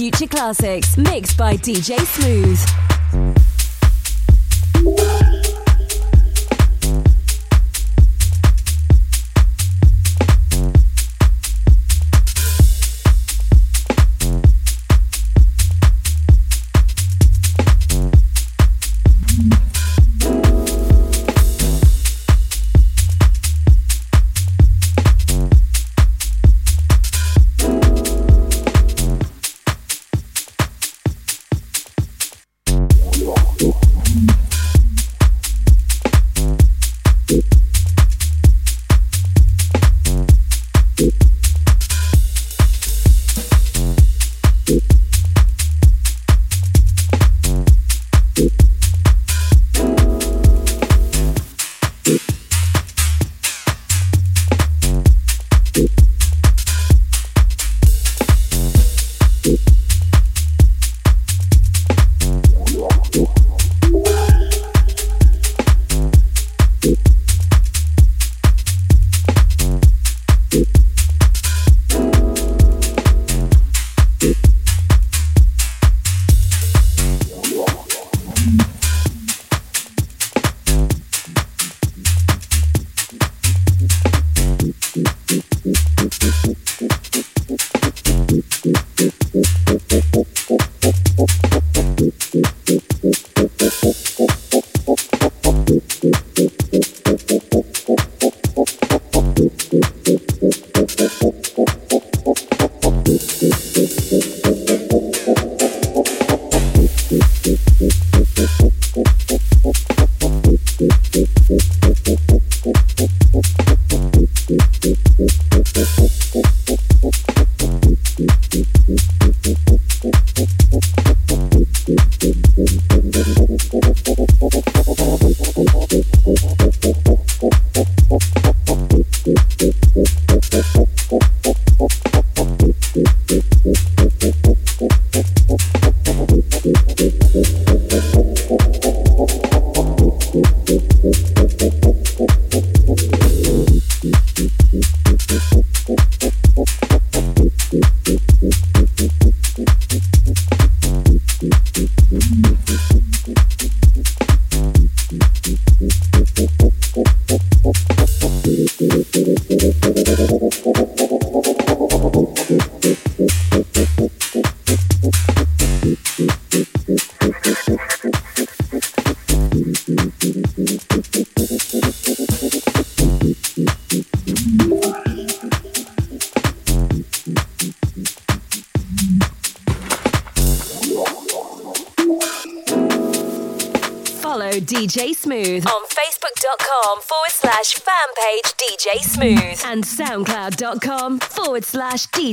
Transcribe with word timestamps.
Future 0.00 0.26
classics 0.26 0.96
mixed 0.96 1.36
by 1.36 1.54
DJ 1.56 1.98
Smooth. 2.06 2.79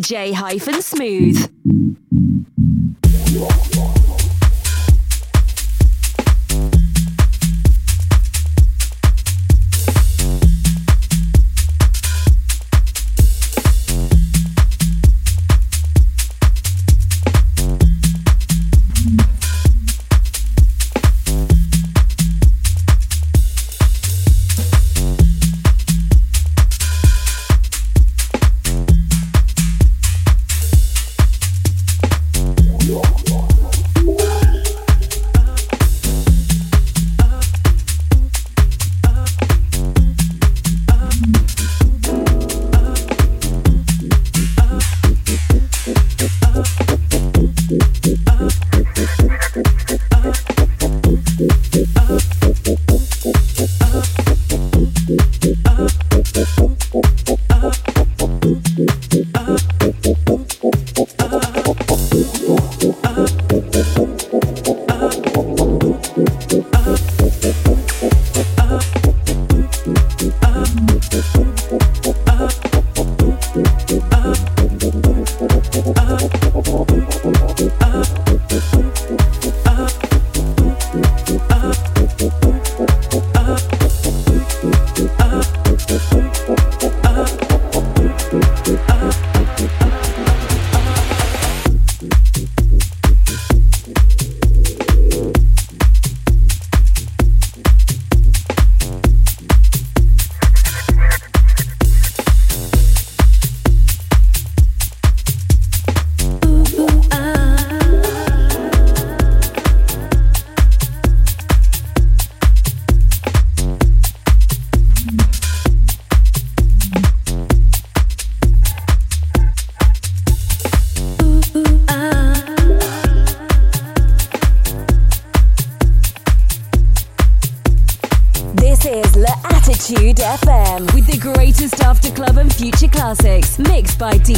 Slash 0.08 1.48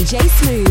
DJ 0.10 0.28
Smooth. 0.28 0.69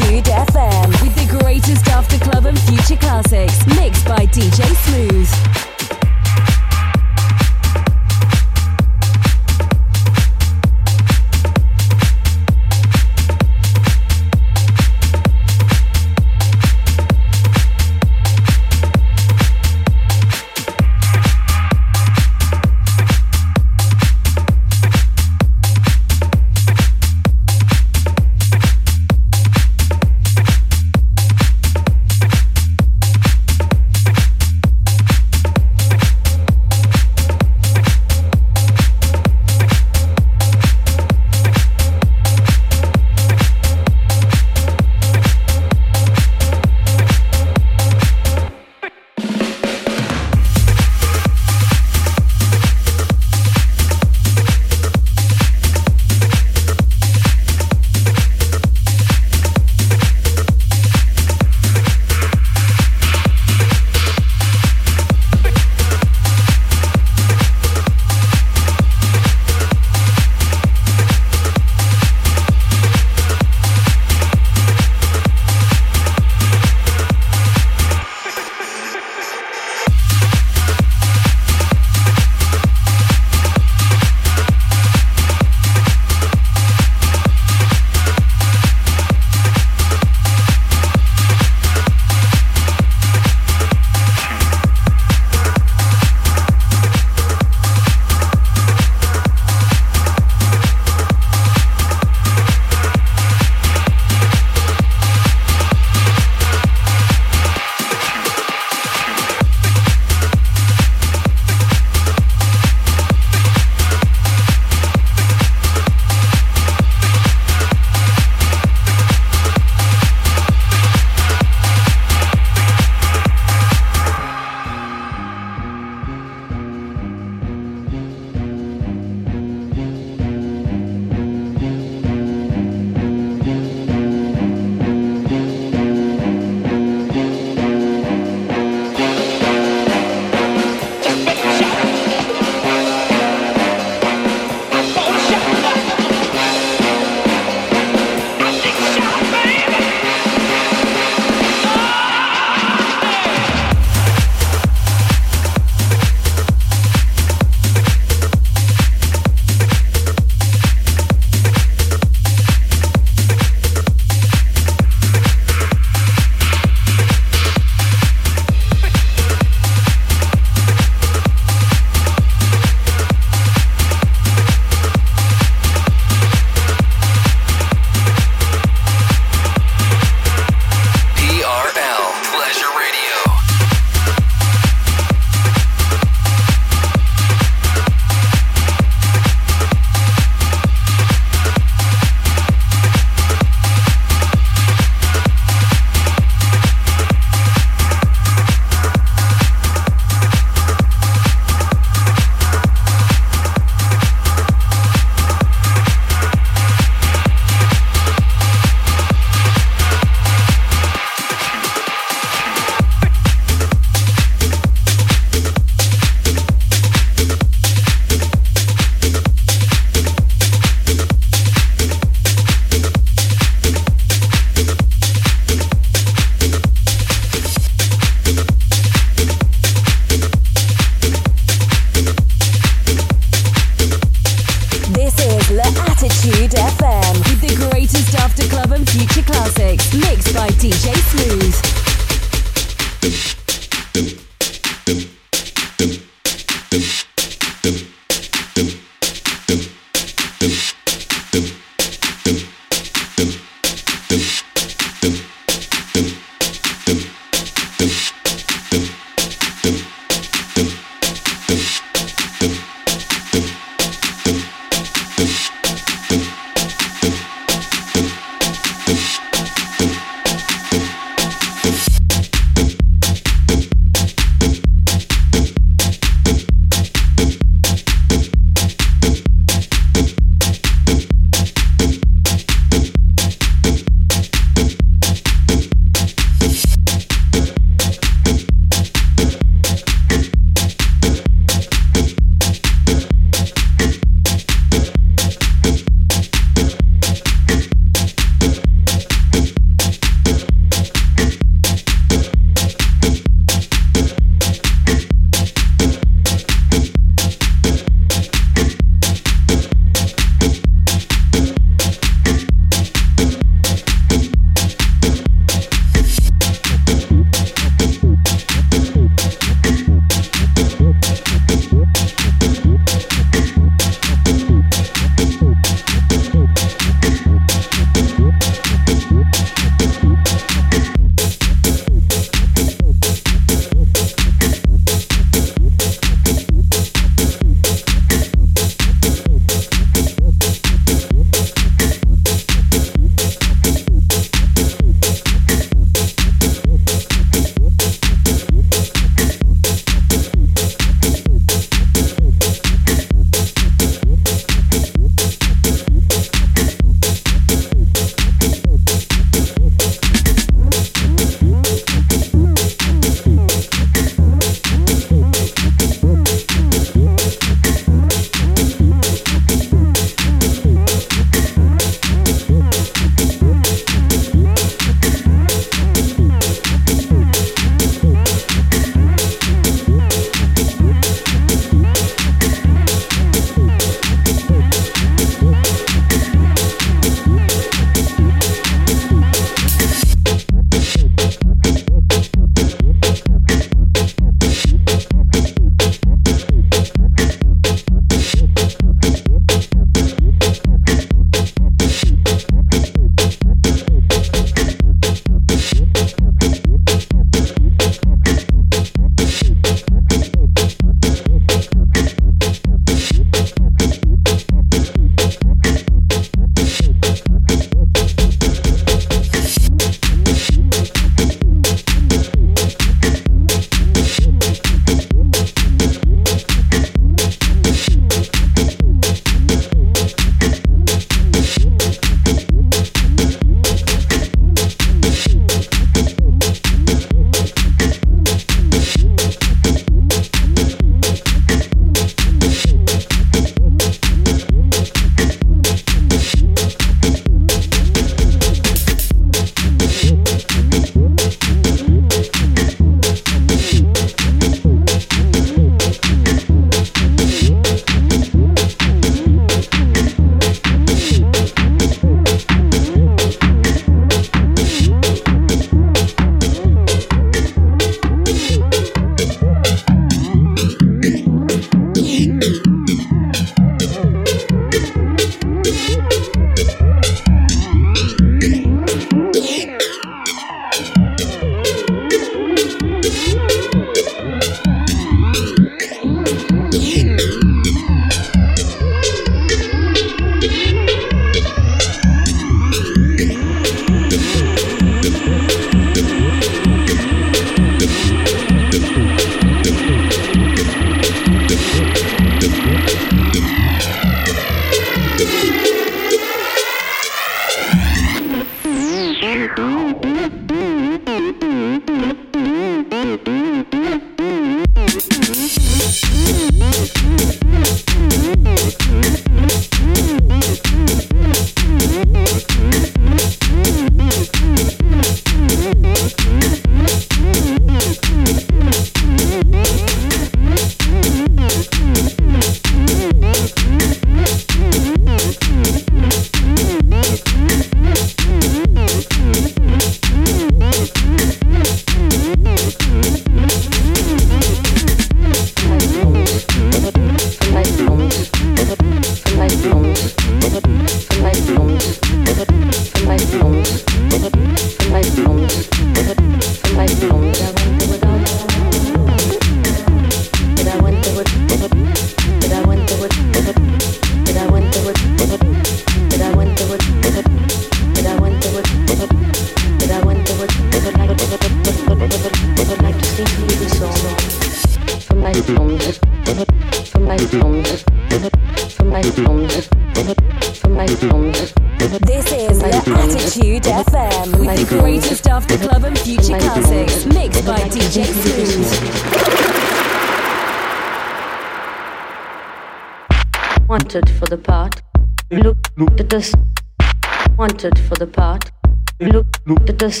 Wanted 597.36 597.76
for 597.88 597.96
the 597.96 598.06
part. 598.06 598.52
Look, 599.00 599.26
look 599.46 599.68
at 599.68 599.82
us. 599.82 600.00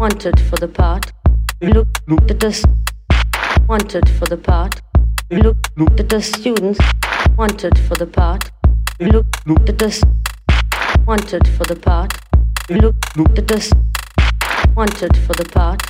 Wanted 0.00 0.40
for 0.40 0.56
the 0.56 0.66
part. 0.66 1.12
Look, 1.60 1.86
look 2.08 2.28
at 2.28 2.42
us. 2.42 2.64
Wanted 3.68 4.08
for 4.08 4.26
the 4.26 4.36
part. 4.36 4.80
Look, 5.30 5.58
look 5.76 6.00
at 6.00 6.08
the 6.08 6.20
students. 6.20 6.80
Wanted 7.38 7.78
for 7.86 7.94
the 7.94 8.08
part. 8.08 8.50
Look, 8.98 9.26
look 9.46 9.68
at 9.68 9.80
us. 9.80 10.02
Wanted 11.06 11.46
for 11.56 11.62
the 11.62 11.76
part. 11.76 12.12
Look, 12.68 12.96
look 13.16 13.38
at 13.38 13.52
us. 13.52 13.70
Wanted 14.74 15.16
for 15.18 15.34
the 15.34 15.44
part. 15.44 15.82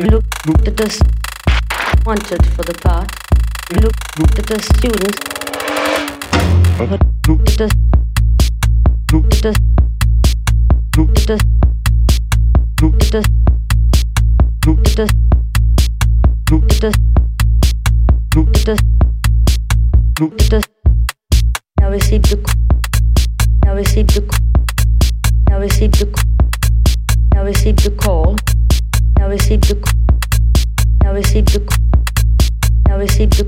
Look, 0.00 0.24
look 0.44 0.66
at 0.66 0.80
us. 0.80 1.00
Wanted 2.04 2.44
for 2.46 2.64
the 2.64 2.74
part. 2.82 3.12
Look, 3.70 3.94
look 4.18 4.38
at 4.40 4.46
the 4.46 4.58
students. 4.74 5.18
Look 7.28 7.48
at 7.48 7.60
us. 7.60 7.72
Now 21.80 21.90
receive 21.90 22.22
the. 22.22 22.36
Now 23.64 23.74
receive 23.74 24.06
the. 24.08 24.22
Now 25.48 25.60
receive 25.60 25.92
the. 25.92 26.06
Now 27.32 27.44
receive 27.44 27.76
the 27.76 27.90
call. 27.90 28.36
Now 29.18 29.28
receive 29.28 29.60
the. 29.60 29.76
Now 31.04 31.12
receive 31.12 31.46
the. 31.46 31.60
Now 32.88 32.98
receive 32.98 33.30
the. 33.30 33.44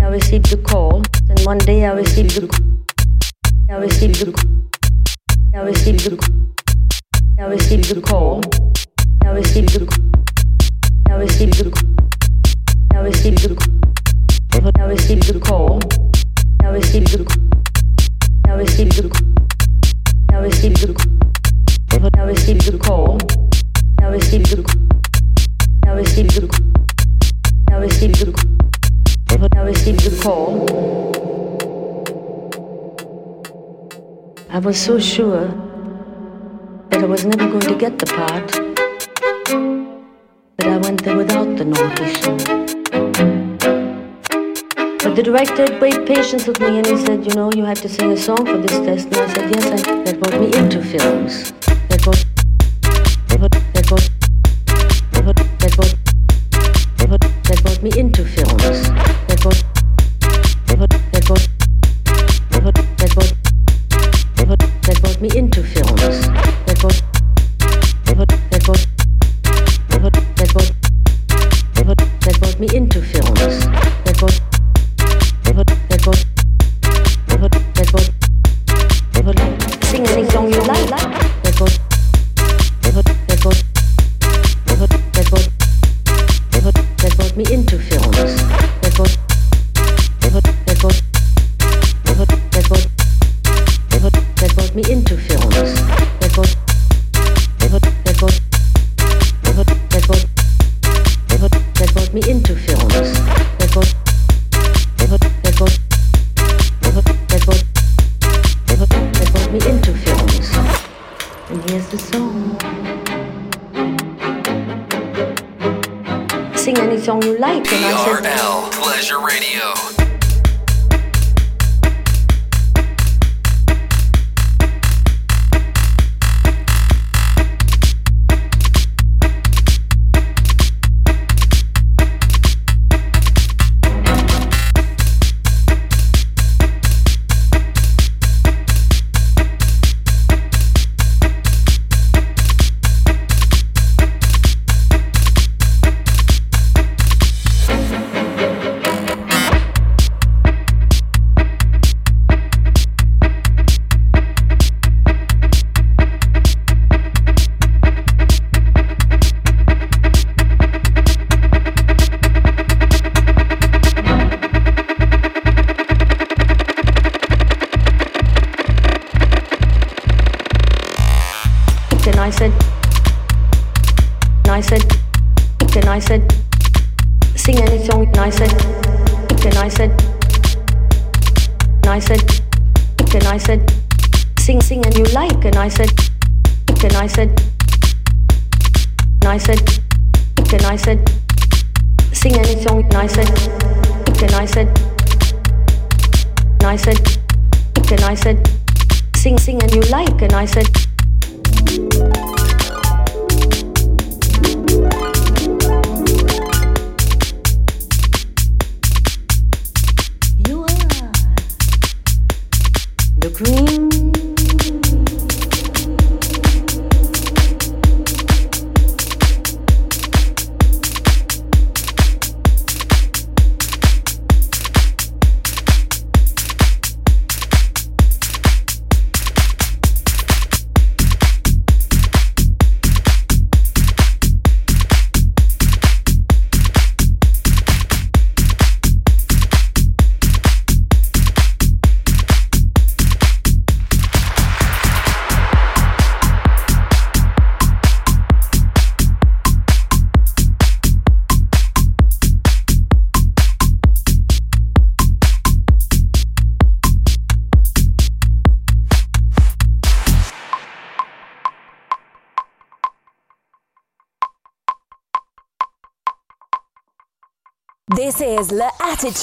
Now 0.00 0.10
receive 0.10 0.42
the 0.42 0.56
call. 0.56 1.02
And 1.28 1.38
one 1.40 1.58
day 1.58 1.84
I 1.84 1.92
receive 1.92 2.34
the. 2.34 2.83
Now 3.66 3.80
receive 3.80 4.12
the. 4.12 4.26
Now 5.54 5.64
receive 5.64 5.96
the 6.04 6.16
Now 7.38 7.48
receive 7.48 7.88
the 7.88 8.00
call. 8.02 8.42
Now 9.22 9.32
receive 9.32 9.66
the 9.66 9.86
Now 11.08 11.18
receive 11.18 11.50
the 11.50 11.70
Now 12.92 13.02
receive 13.02 13.36
the 13.36 13.56
Now 14.52 14.86
receive 14.86 15.20
the 15.20 15.40
call. 15.40 15.80
Now 16.62 16.72
receive 16.72 17.04
the 17.06 17.24
Now 18.46 18.56
receive 18.56 18.90
the 18.90 19.08
Now 20.30 20.40
receive 20.42 20.74
the 20.74 20.92
Now 21.90 22.26
receive 22.26 22.58
the 22.58 22.78
call. 22.78 23.18
Now 23.98 24.10
receive 24.10 24.44
the 24.44 24.62
Now 25.86 25.94
receive 25.94 26.28
the 26.28 26.46
Now 27.70 27.80
receive 27.80 28.12
the 28.12 28.30
Now 29.54 29.64
receive 29.64 29.96
the 29.96 30.20
call. 30.22 31.43
I 34.54 34.58
was 34.60 34.80
so 34.80 35.00
sure 35.00 35.48
that 36.90 37.02
I 37.02 37.06
was 37.06 37.24
never 37.24 37.48
going 37.48 37.66
to 37.66 37.74
get 37.74 37.98
the 37.98 38.06
part 38.06 38.52
that 40.58 40.68
I 40.68 40.76
went 40.76 41.02
there 41.02 41.16
without 41.16 41.56
the 41.56 41.64
song. 42.22 42.38
But 45.02 45.16
the 45.16 45.24
director 45.24 45.62
had 45.62 45.80
great 45.80 46.06
patience 46.06 46.46
with 46.46 46.60
me 46.60 46.78
and 46.78 46.86
he 46.86 46.96
said, 47.04 47.26
you 47.26 47.34
know, 47.34 47.50
you 47.52 47.64
had 47.64 47.78
to 47.78 47.88
sing 47.88 48.12
a 48.12 48.16
song 48.16 48.46
for 48.46 48.58
this 48.58 48.78
test. 48.86 49.06
And 49.06 49.16
I 49.16 49.34
said, 49.34 49.50
yes, 49.56 49.88
I, 49.88 50.04
that 50.04 50.20
brought 50.20 50.40
me 50.40 50.46
into 50.56 50.80
films. 50.84 51.50
That 51.88 52.00
brought, 52.04 52.24
that 53.26 53.38
brought, 53.40 53.50
that 53.50 53.88
brought, 53.88 54.08
that 55.58 55.74
brought, 57.08 57.20
that 57.42 57.60
brought 57.64 57.82
me 57.82 57.90
into 57.98 58.24
films. 58.24 58.88
That 59.26 59.40
brought, 59.42 59.73
me 65.24 65.38
into 65.38 65.62
films. 65.62 66.33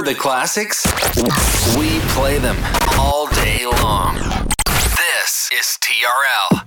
Remember 0.00 0.16
the 0.16 0.22
classics? 0.22 0.86
We 1.76 2.00
play 2.14 2.38
them 2.38 2.56
all 2.98 3.26
day 3.34 3.66
long. 3.82 4.14
This 4.96 5.50
is 5.52 5.76
TRL. 5.82 6.64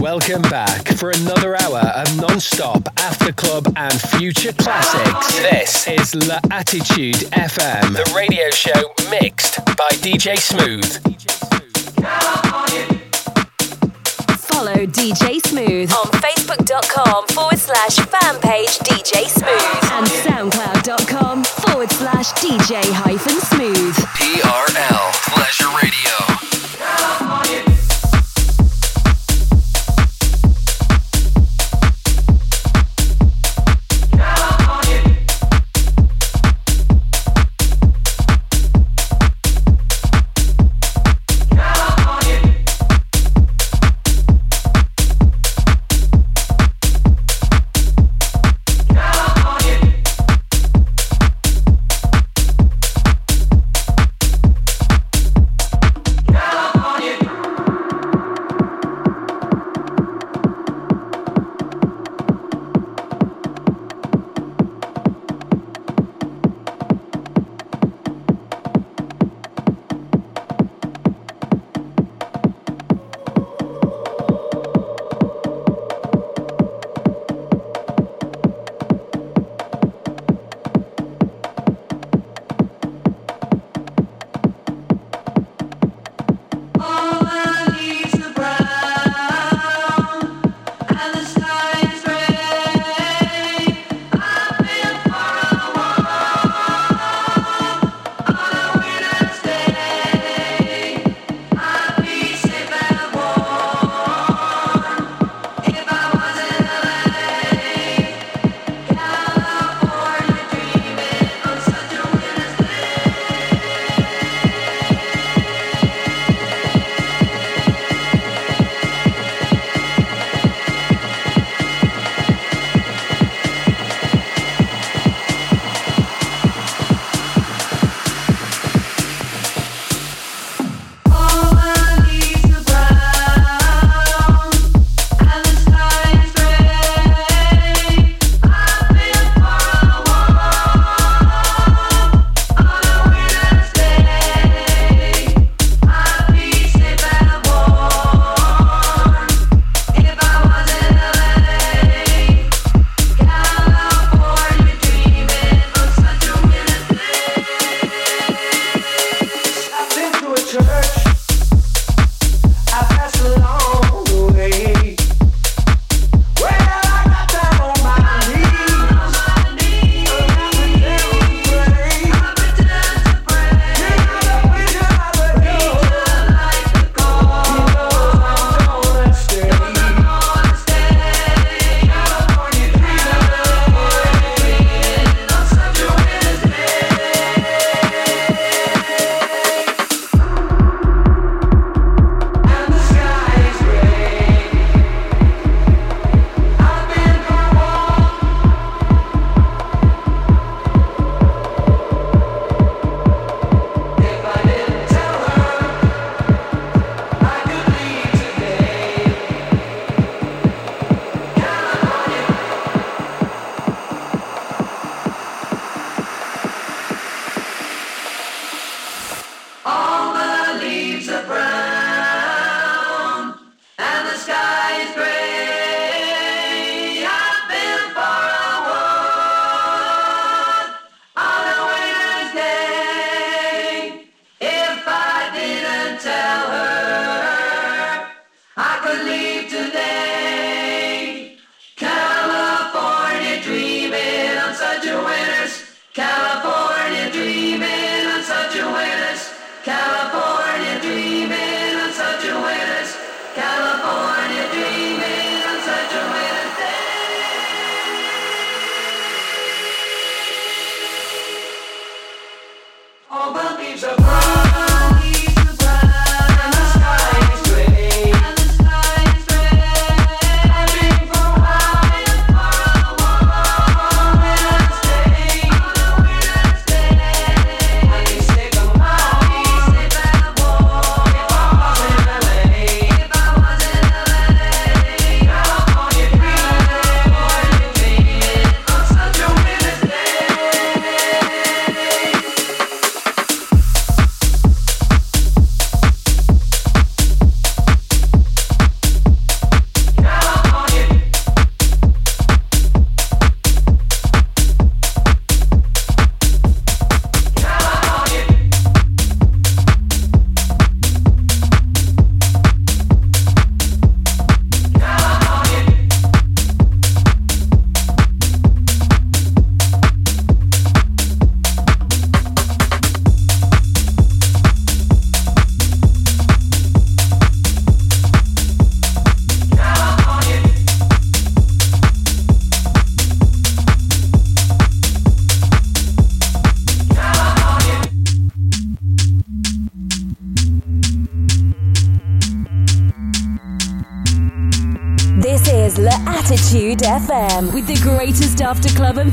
Welcome 0.00 0.42
back 0.42 0.88
for 0.88 1.10
another 1.10 1.54
hour 1.62 1.78
of 1.78 2.16
non-stop 2.20 2.88
after 2.98 3.30
club 3.30 3.72
and 3.76 3.92
future 3.92 4.52
classics. 4.54 5.38
This 5.38 5.86
is 5.86 6.16
La 6.26 6.40
Attitude 6.50 7.30
FM, 7.30 7.92
the 7.92 8.12
radio 8.12 8.50
show 8.50 8.92
mixed 9.08 9.64
by 9.64 9.88
DJ 10.02 10.36
Smooth. 10.38 10.84
Follow 14.36 14.86
DJ 14.86 15.40
Smooth 15.46 15.92
on 15.92 16.06
facebook.com 16.20 17.28
forward 17.28 17.58
slash 17.58 17.98
fan 17.98 18.40
page 18.40 18.78
DJ 18.80 19.28
Smooth 19.28 19.62
and 19.92 20.06
soundcloud.com 20.08 20.22
forward 20.22 20.31
slash 22.22 22.44
DJ 22.44 22.82
hyphen 22.92 23.40
smooth. 23.40 24.01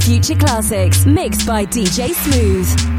Future 0.10 0.34
classics, 0.34 1.06
mixed 1.06 1.46
by 1.46 1.64
DJ 1.64 2.10
Smooth. 2.16 2.99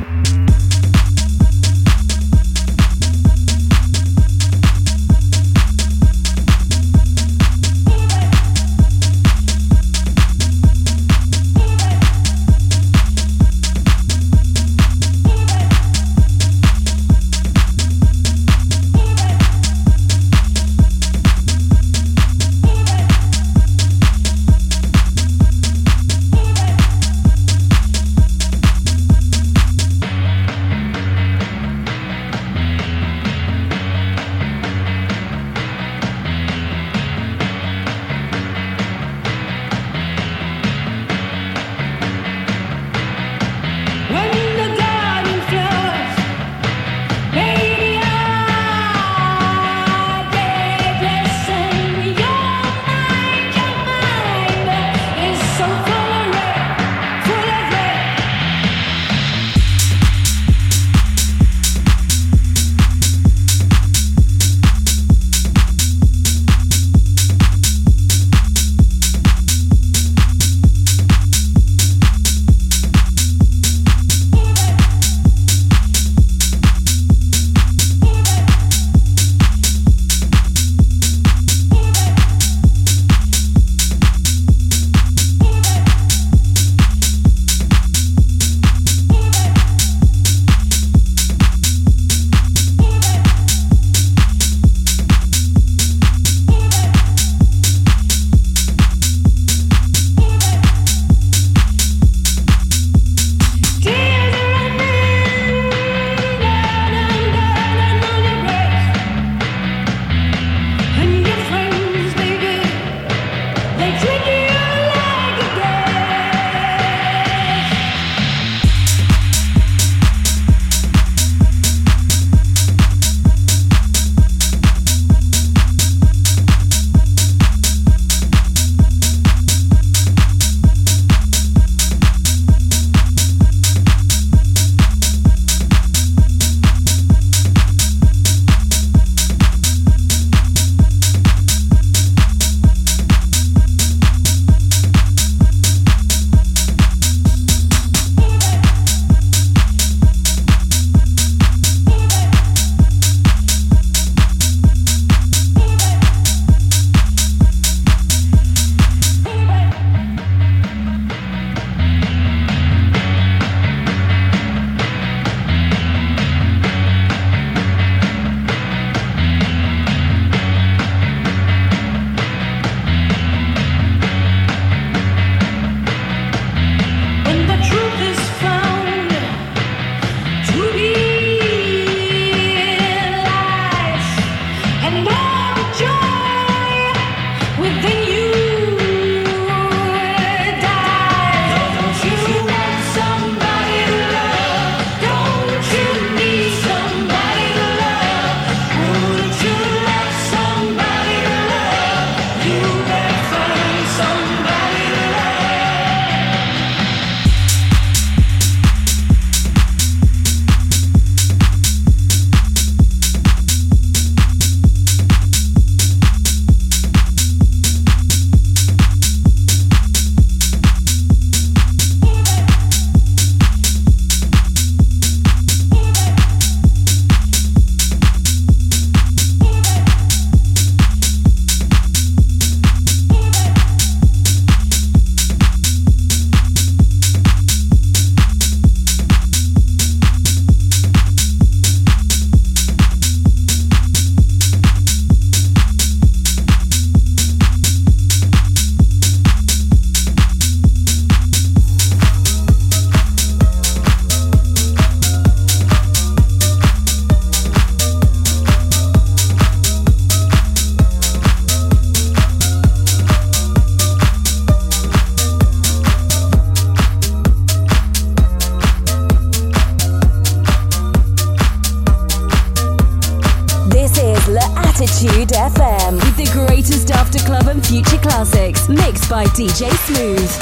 DJ 279.28 279.70
Smooth. 279.86 280.39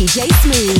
DJ 0.00 0.32
Smooth. 0.40 0.79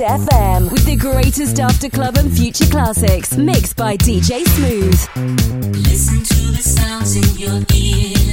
FM 0.00 0.70
with 0.70 0.84
the 0.84 0.96
greatest 0.96 1.60
after 1.60 1.88
club 1.88 2.16
and 2.16 2.32
future 2.32 2.66
classics, 2.66 3.36
mixed 3.36 3.76
by 3.76 3.96
DJ 3.96 4.44
Smooth. 4.46 5.74
Listen 5.74 6.22
to 6.22 6.52
the 6.52 6.62
sounds 6.62 7.16
in 7.16 7.38
your 7.38 7.64
ears. 7.74 8.27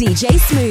DJ 0.00 0.40
Smooth. 0.40 0.69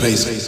Bass. 0.00 0.39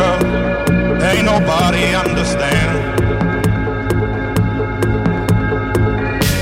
love 0.00 0.22
ain't 1.10 1.24
nobody 1.24 1.84
understand. 2.04 2.70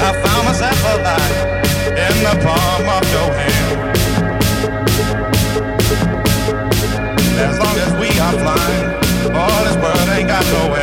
I 0.06 0.10
found 0.24 0.42
myself 0.48 0.80
alive 0.94 1.36
in 2.06 2.14
the 2.26 2.34
palm 2.46 2.84
of 2.96 3.04
your 3.16 3.30
hand. 3.40 3.76
As 7.46 7.56
long 7.62 7.76
as 7.86 7.92
we 8.02 8.08
are 8.26 8.36
flying, 8.42 8.86
all 9.40 9.60
this 9.66 9.76
world 9.82 10.08
ain't 10.16 10.28
got 10.28 10.44
no 10.56 10.74
end. 10.74 10.77